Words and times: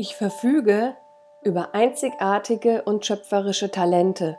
Ich 0.00 0.14
verfüge 0.14 0.94
über 1.42 1.70
einzigartige 1.74 2.82
und 2.82 3.04
schöpferische 3.04 3.72
Talente. 3.72 4.38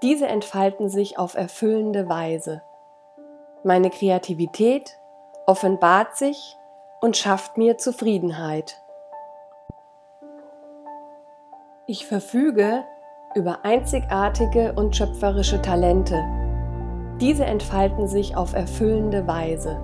Diese 0.00 0.28
entfalten 0.28 0.88
sich 0.88 1.18
auf 1.18 1.34
erfüllende 1.34 2.08
Weise. 2.08 2.62
Meine 3.64 3.90
Kreativität 3.90 4.96
offenbart 5.44 6.16
sich 6.16 6.56
und 7.00 7.16
schafft 7.16 7.58
mir 7.58 7.78
Zufriedenheit. 7.78 8.80
Ich 11.88 12.06
verfüge 12.06 12.84
über 13.34 13.64
einzigartige 13.64 14.74
und 14.74 14.94
schöpferische 14.94 15.60
Talente. 15.60 16.22
Diese 17.20 17.44
entfalten 17.44 18.06
sich 18.06 18.36
auf 18.36 18.54
erfüllende 18.54 19.26
Weise. 19.26 19.80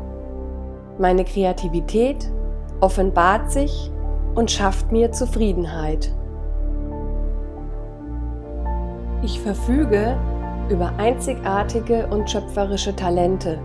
Meine 0.96 1.24
Kreativität 1.24 2.30
offenbart 2.80 3.50
sich 3.50 3.90
und 4.36 4.50
schafft 4.50 4.92
mir 4.92 5.10
Zufriedenheit. 5.10 6.12
Ich 9.22 9.40
verfüge 9.40 10.16
über 10.68 10.92
einzigartige 10.98 12.06
und 12.08 12.30
schöpferische 12.30 12.94
Talente. 12.94 13.58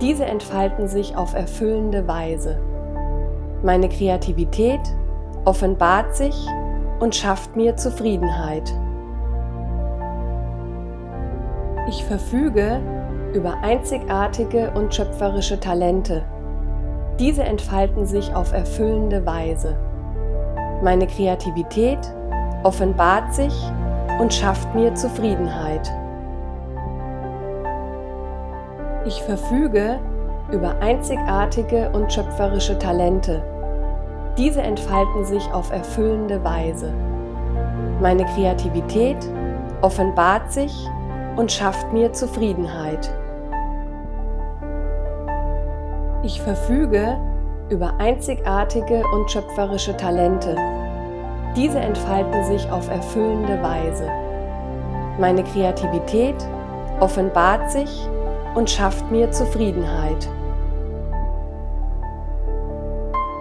Diese 0.00 0.24
entfalten 0.24 0.88
sich 0.88 1.16
auf 1.16 1.34
erfüllende 1.34 2.06
Weise. 2.08 2.58
Meine 3.62 3.88
Kreativität 3.88 4.80
offenbart 5.44 6.14
sich 6.14 6.46
und 7.00 7.14
schafft 7.14 7.56
mir 7.56 7.76
Zufriedenheit. 7.76 8.72
Ich 11.88 12.04
verfüge 12.04 12.80
über 13.34 13.58
einzigartige 13.62 14.70
und 14.74 14.94
schöpferische 14.94 15.58
Talente. 15.58 16.22
Diese 17.18 17.44
entfalten 17.44 18.06
sich 18.06 18.34
auf 18.34 18.52
erfüllende 18.52 19.24
Weise. 19.26 19.76
Meine 20.82 21.06
Kreativität 21.06 21.98
offenbart 22.62 23.34
sich 23.34 23.54
und 24.18 24.32
schafft 24.32 24.74
mir 24.74 24.94
Zufriedenheit. 24.94 25.90
Ich 29.04 29.22
verfüge 29.22 29.98
über 30.50 30.78
einzigartige 30.80 31.90
und 31.90 32.12
schöpferische 32.12 32.78
Talente. 32.78 33.42
Diese 34.38 34.62
entfalten 34.62 35.24
sich 35.24 35.52
auf 35.52 35.72
erfüllende 35.72 36.42
Weise. 36.42 36.92
Meine 38.00 38.24
Kreativität 38.24 39.18
offenbart 39.82 40.52
sich 40.52 40.88
und 41.36 41.50
schafft 41.50 41.92
mir 41.92 42.12
Zufriedenheit. 42.12 43.10
Ich 46.24 46.40
verfüge 46.40 47.18
über 47.68 47.94
einzigartige 47.98 49.02
und 49.12 49.28
schöpferische 49.28 49.96
Talente. 49.96 50.56
Diese 51.56 51.80
entfalten 51.80 52.44
sich 52.44 52.70
auf 52.70 52.88
erfüllende 52.88 53.60
Weise. 53.60 54.08
Meine 55.18 55.42
Kreativität 55.42 56.36
offenbart 57.00 57.72
sich 57.72 58.08
und 58.54 58.70
schafft 58.70 59.10
mir 59.10 59.32
Zufriedenheit. 59.32 60.28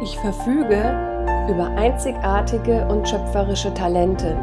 Ich 0.01 0.17
verfüge 0.17 0.81
über 1.49 1.67
einzigartige 1.77 2.87
und 2.87 3.07
schöpferische 3.07 3.71
Talente. 3.75 4.35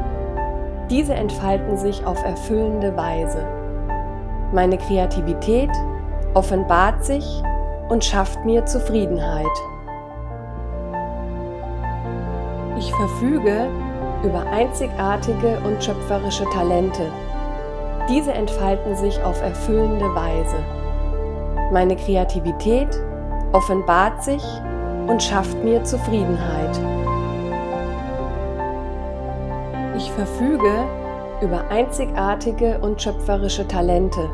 Diese 0.88 1.14
entfalten 1.14 1.76
sich 1.76 2.06
auf 2.06 2.22
erfüllende 2.24 2.96
Weise. 2.96 3.44
Meine 4.52 4.78
Kreativität 4.78 5.70
offenbart 6.34 7.04
sich 7.04 7.42
und 7.88 8.04
schafft 8.04 8.44
mir 8.44 8.64
Zufriedenheit. 8.66 9.46
Ich 12.78 12.92
verfüge 12.92 13.68
über 14.22 14.46
einzigartige 14.50 15.58
und 15.64 15.82
schöpferische 15.82 16.44
Talente. 16.50 17.10
Diese 18.08 18.32
entfalten 18.32 18.96
sich 18.96 19.22
auf 19.22 19.40
erfüllende 19.42 20.06
Weise. 20.14 20.56
Meine 21.72 21.96
Kreativität 21.96 22.88
offenbart 23.52 24.22
sich 24.22 24.42
und 25.06 25.22
schafft 25.22 25.62
mir 25.64 25.82
Zufriedenheit. 25.84 26.78
Ich 29.96 30.10
verfüge 30.12 30.84
über 31.40 31.68
einzigartige 31.70 32.78
und 32.78 33.00
schöpferische 33.00 33.66
Talente. 33.66 34.28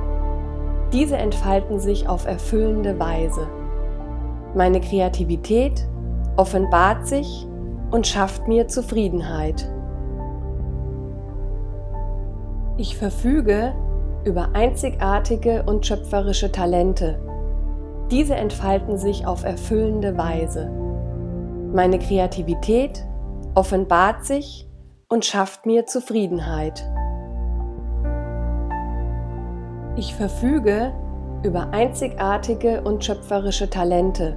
Diese 0.94 1.16
entfalten 1.16 1.81
sich 1.81 2.09
auf 2.09 2.25
erfüllende 2.25 3.00
Weise. 3.00 3.49
Meine 4.55 4.81
Kreativität 4.81 5.88
offenbart 6.37 7.09
sich 7.09 7.49
und 7.91 8.06
schafft 8.06 8.47
mir 8.47 8.69
Zufriedenheit. 8.69 9.69
Ich 12.77 12.97
verfüge 12.97 13.75
über 14.25 14.50
einzigartige 14.55 15.65
und 15.65 15.84
schöpferische 15.84 16.53
Talente. 16.53 17.19
Diese 18.12 18.37
entfalten 18.37 18.97
sich 18.97 19.26
auf 19.26 19.43
erfüllende 19.43 20.16
Weise. 20.16 20.71
Meine 21.72 21.99
Kreativität 21.99 23.05
offenbart 23.56 24.25
sich 24.25 24.69
und 25.09 25.25
schafft 25.25 25.66
mir 25.66 25.87
Zufriedenheit. 25.87 26.88
Ich 29.97 30.12
verfüge 30.15 30.93
über 31.44 31.69
einzigartige 31.71 32.82
und 32.82 33.05
schöpferische 33.05 33.71
Talente. 33.71 34.37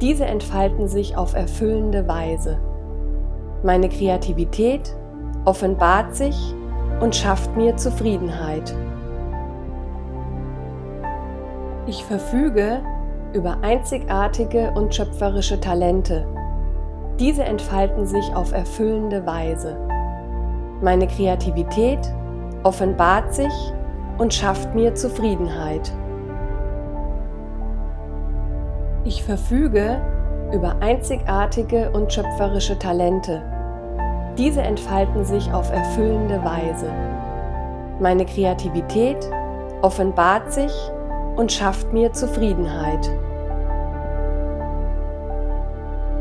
Diese 0.00 0.24
entfalten 0.24 0.88
sich 0.88 1.16
auf 1.16 1.34
erfüllende 1.34 2.08
Weise. 2.08 2.58
Meine 3.62 3.88
Kreativität 3.88 4.96
offenbart 5.44 6.16
sich 6.16 6.36
und 7.00 7.14
schafft 7.14 7.56
mir 7.56 7.76
Zufriedenheit. 7.76 8.74
Ich 11.86 12.02
verfüge 12.04 12.80
über 13.34 13.58
einzigartige 13.62 14.72
und 14.72 14.92
schöpferische 14.92 15.60
Talente. 15.60 16.26
Diese 17.20 17.44
entfalten 17.44 18.04
sich 18.04 18.34
auf 18.34 18.50
erfüllende 18.50 19.24
Weise. 19.26 19.76
Meine 20.82 21.06
Kreativität 21.06 22.00
offenbart 22.64 23.32
sich 23.32 23.52
und 24.18 24.32
schafft 24.32 24.74
mir 24.74 24.94
Zufriedenheit. 24.94 25.92
Ich 29.04 29.22
verfüge 29.22 30.00
über 30.52 30.76
einzigartige 30.80 31.90
und 31.90 32.12
schöpferische 32.12 32.78
Talente. 32.78 33.42
Diese 34.38 34.62
entfalten 34.62 35.24
sich 35.24 35.52
auf 35.52 35.70
erfüllende 35.72 36.42
Weise. 36.44 36.90
Meine 38.00 38.26
Kreativität 38.26 39.16
offenbart 39.82 40.52
sich 40.52 40.72
und 41.36 41.52
schafft 41.52 41.92
mir 41.92 42.12
Zufriedenheit. 42.12 43.10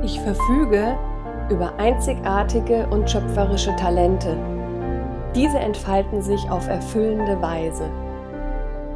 Ich 0.03 0.19
verfüge 0.21 0.95
über 1.49 1.73
einzigartige 1.77 2.87
und 2.87 3.09
schöpferische 3.09 3.75
Talente. 3.75 4.54
Diese 5.35 5.59
entfalten 5.59 6.21
sich 6.21 6.49
auf 6.49 6.67
erfüllende 6.69 7.41
Weise. 7.41 7.89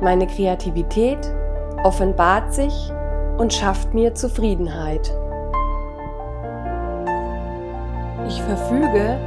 Meine 0.02 0.26
Kreativität 0.26 1.20
offenbart 1.84 2.54
sich 2.54 2.92
und 3.38 3.54
schafft 3.54 3.94
mir 3.94 4.16
Zufriedenheit. 4.16 5.14
Ich 8.26 8.42
verfüge 8.42 9.18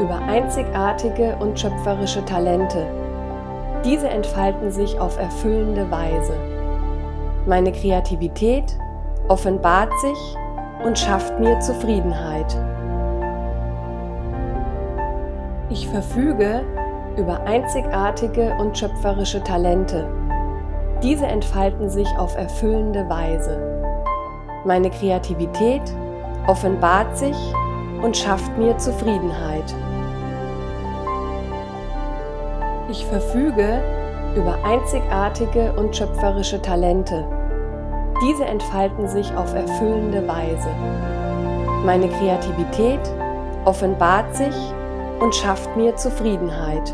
über 0.00 0.18
einzigartige 0.26 1.36
und 1.36 1.58
schöpferische 1.58 2.24
Talente. 2.24 2.86
Diese 3.84 4.08
entfalten 4.08 4.72
sich 4.72 4.98
auf 4.98 5.18
erfüllende 5.18 5.88
Weise. 5.90 6.34
Meine 7.46 7.70
Kreativität 7.70 8.76
offenbart 9.28 9.92
sich 10.00 10.36
und 10.84 10.98
schafft 10.98 11.38
mir 11.38 11.60
Zufriedenheit. 11.60 12.56
Ich 15.68 15.88
verfüge 15.88 16.62
über 17.16 17.40
einzigartige 17.44 18.54
und 18.60 18.78
schöpferische 18.78 19.42
Talente. 19.42 20.08
Diese 21.02 21.26
entfalten 21.26 21.88
sich 21.88 22.06
auf 22.18 22.36
erfüllende 22.36 23.08
Weise. 23.08 23.58
Meine 24.64 24.90
Kreativität 24.90 25.82
offenbart 26.46 27.18
sich 27.18 27.36
und 28.00 28.16
schafft 28.16 28.56
mir 28.56 28.78
Zufriedenheit. 28.78 29.74
Ich 32.88 33.04
verfüge 33.04 33.82
über 34.36 34.58
einzigartige 34.64 35.72
und 35.72 35.96
schöpferische 35.96 36.62
Talente. 36.62 37.24
Diese 38.22 38.44
entfalten 38.44 39.08
sich 39.08 39.34
auf 39.34 39.52
erfüllende 39.52 40.28
Weise. 40.28 40.68
Meine 41.84 42.08
Kreativität 42.08 43.00
offenbart 43.64 44.36
sich 44.36 44.54
und 44.54 44.85
schafft 45.34 45.76
mir 45.76 45.96
Zufriedenheit. 45.96 46.92